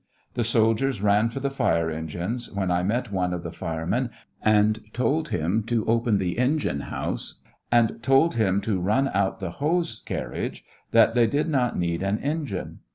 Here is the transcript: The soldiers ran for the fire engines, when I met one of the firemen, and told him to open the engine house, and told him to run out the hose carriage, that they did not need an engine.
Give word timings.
The 0.33 0.43
soldiers 0.43 0.99
ran 1.03 1.29
for 1.29 1.41
the 1.41 1.51
fire 1.51 1.91
engines, 1.91 2.51
when 2.51 2.71
I 2.71 2.81
met 2.81 3.11
one 3.11 3.33
of 3.35 3.43
the 3.43 3.51
firemen, 3.51 4.09
and 4.41 4.81
told 4.93 5.29
him 5.29 5.61
to 5.65 5.85
open 5.85 6.17
the 6.17 6.39
engine 6.39 6.79
house, 6.79 7.39
and 7.71 8.01
told 8.01 8.33
him 8.33 8.61
to 8.61 8.79
run 8.81 9.11
out 9.13 9.39
the 9.39 9.51
hose 9.51 10.01
carriage, 10.03 10.65
that 10.89 11.13
they 11.13 11.27
did 11.27 11.47
not 11.47 11.77
need 11.77 12.01
an 12.01 12.17
engine. 12.17 12.79